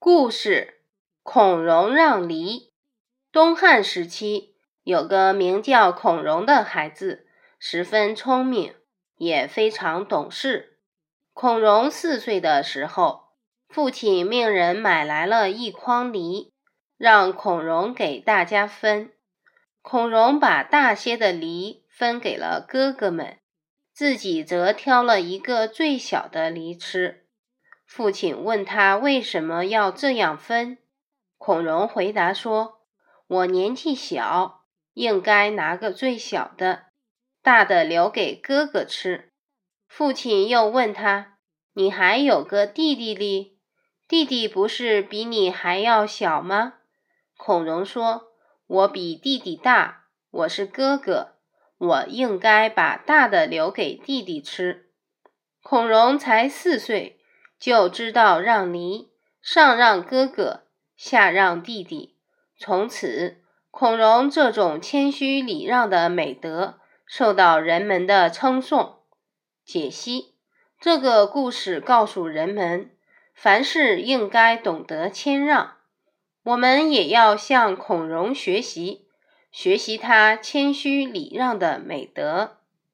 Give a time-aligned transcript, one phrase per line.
[0.00, 0.82] 故事：
[1.24, 2.72] 孔融让梨。
[3.32, 7.26] 东汉时期，有个名叫孔融的孩子，
[7.58, 8.76] 十分聪明，
[9.16, 10.78] 也非常懂事。
[11.32, 13.30] 孔融四岁的时候，
[13.68, 16.52] 父亲命人买来了一筐梨，
[16.96, 19.12] 让孔融给大家分。
[19.82, 23.38] 孔融把大些的梨分给了哥哥们，
[23.92, 27.24] 自己则挑了一个最小的梨吃。
[27.88, 30.76] 父亲问他为什么要这样分，
[31.38, 32.82] 孔融回答说
[33.26, 36.88] ：“我年纪小，应该拿个最小的，
[37.42, 39.32] 大的留给哥哥吃。”
[39.88, 41.38] 父亲又问他
[41.72, 43.58] ：“你还有个弟弟哩？
[44.06, 46.74] 弟弟不是比你还要小吗？”
[47.38, 48.34] 孔融说
[48.68, 51.36] ：“我比弟弟大，我是哥哥，
[51.78, 54.90] 我应该把大的留给弟弟吃。”
[55.64, 57.17] 孔融才四岁。
[57.58, 59.10] 就知道让梨，
[59.42, 60.64] 上让哥哥，
[60.96, 62.16] 下让弟弟。
[62.56, 63.38] 从此，
[63.70, 68.96] 孔融这种谦虚礼让的美德受到人们的称颂。
[69.64, 70.34] 解析
[70.80, 72.90] 这个故事告诉人们，
[73.34, 75.74] 凡事应该懂得谦让。
[76.44, 79.06] 我们也要向孔融学习，
[79.50, 82.57] 学习他谦虚礼让的美德。